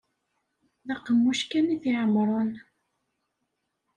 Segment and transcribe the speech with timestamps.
[0.87, 2.51] D aqemmuc kan i t-iɛemmren.